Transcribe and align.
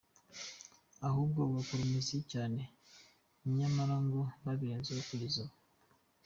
ahubwo 1.07 1.39
bagakora 1.47 1.81
umuziki 1.83 2.27
cyane, 2.33 2.61
nyamara 3.57 3.95
ngo 4.05 4.21
babirenzeho 4.43 5.01
kugeza 5.09 5.37
ubu. 5.43 5.55